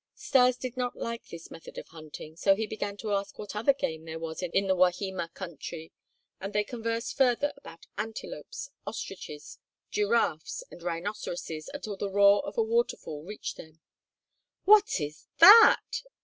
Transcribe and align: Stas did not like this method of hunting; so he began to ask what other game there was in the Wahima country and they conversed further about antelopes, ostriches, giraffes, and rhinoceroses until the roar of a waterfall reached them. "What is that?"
Stas 0.15 0.57
did 0.57 0.77
not 0.77 0.95
like 0.95 1.27
this 1.27 1.51
method 1.51 1.77
of 1.77 1.89
hunting; 1.89 2.35
so 2.35 2.55
he 2.55 2.65
began 2.65 2.97
to 2.97 3.13
ask 3.13 3.37
what 3.37 3.55
other 3.55 3.71
game 3.71 4.03
there 4.05 4.17
was 4.17 4.41
in 4.41 4.65
the 4.65 4.75
Wahima 4.75 5.31
country 5.35 5.91
and 6.39 6.53
they 6.53 6.63
conversed 6.63 7.15
further 7.15 7.53
about 7.55 7.85
antelopes, 7.99 8.71
ostriches, 8.87 9.59
giraffes, 9.91 10.63
and 10.71 10.81
rhinoceroses 10.81 11.69
until 11.71 11.97
the 11.97 12.09
roar 12.09 12.43
of 12.47 12.57
a 12.57 12.63
waterfall 12.63 13.23
reached 13.23 13.57
them. 13.57 13.79
"What 14.65 14.99
is 14.99 15.27
that?" 15.37 16.01